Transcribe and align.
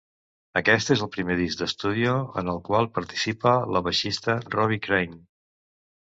Aquest 0.59 0.91
és 0.93 1.01
el 1.05 1.09
primer 1.15 1.33
disc 1.41 1.59
d"estudio 1.59 2.15
en 2.41 2.49
el 2.53 2.61
qual 2.69 2.87
participa 2.95 3.53
el 3.73 3.77
baixista 3.89 4.35
Robbie 4.55 4.81
Crane. 4.89 5.21